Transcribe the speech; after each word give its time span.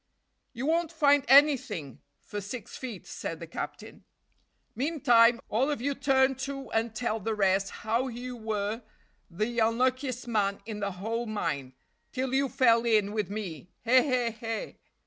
"You 0.53 0.65
won't 0.65 0.91
find 0.91 1.23
anything 1.27 2.01
for 2.23 2.41
six 2.41 2.75
feet," 2.75 3.05
said 3.05 3.39
the 3.39 3.45
captain. 3.45 4.03
"Meantime, 4.73 5.39
all 5.47 5.69
of 5.69 5.79
you 5.79 5.93
turn 5.93 6.33
to 6.37 6.71
and 6.71 6.95
tell 6.95 7.19
the 7.19 7.35
rest 7.35 7.69
how 7.85 8.07
you 8.07 8.35
were 8.35 8.81
the 9.29 9.59
unluckiest 9.59 10.27
man 10.27 10.59
in 10.65 10.79
the 10.79 10.93
whole 10.93 11.27
mine 11.27 11.75
till 12.11 12.33
you 12.33 12.49
fell 12.49 12.83
in 12.83 13.11
with 13.11 13.29
me 13.29 13.69
he! 13.85 14.31
he!" 14.31 14.79